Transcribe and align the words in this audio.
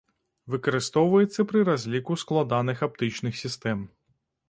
Выкарыстоўваецца 0.53 1.45
пры 1.53 1.59
разліку 1.71 2.19
складаных 2.25 2.77
аптычных 2.91 3.33
сістэм. 3.47 3.79